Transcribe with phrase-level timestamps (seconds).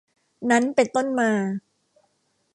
[0.51, 1.31] นั้นเป็นต้นมา